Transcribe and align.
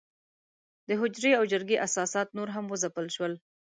د 0.87 0.89
حجرې 1.01 1.31
او 1.39 1.43
جرګې 1.51 1.77
اساسات 1.87 2.27
نور 2.37 2.49
هم 2.55 2.65
وځپل 2.67 3.05
شول. 3.15 3.33